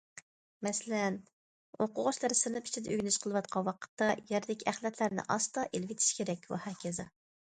مەسىلەن: 0.67 1.17
ئوقۇغۇچىلار 1.85 2.35
سىنىپ 2.39 2.71
ئىچىدە 2.71 2.93
ئۆگىنىش 2.95 3.19
قىلىۋاتقان 3.25 3.67
ۋاقىتتا، 3.69 4.07
يەردىكى 4.33 4.69
ئەخلەتلەرنى 4.73 5.27
ئاستا 5.37 5.67
ئېلىۋېتىش 5.71 6.09
كېرەك، 6.21 6.51
ۋەھاكازا. 6.55 7.07